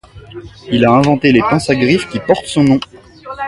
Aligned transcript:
Il 0.71 0.83
a 0.83 0.93
inventé 0.93 1.31
les 1.31 1.41
pinces 1.41 1.69
à 1.69 1.75
griffe 1.75 2.09
qui 2.09 2.17
portent 2.19 2.47
son 2.47 2.63
nom. 2.63 2.79